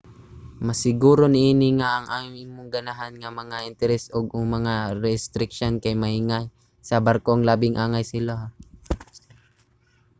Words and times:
masiguro 0.67 1.23
niini 1.33 1.67
nga 1.79 1.91
ang 2.15 2.27
imong 2.43 2.69
ganahan 2.75 3.13
nga 3.21 3.31
mga 3.41 3.57
interes 3.69 4.05
ug/o 4.17 4.37
mga 4.55 4.75
restriksiyon 5.05 5.75
kay 5.83 5.95
mahiangay 6.01 6.45
sa 6.87 6.95
barkong 7.05 7.41
labing 7.49 7.75
angay 7.83 8.03
sa 8.07 8.17
ilaha 8.21 8.47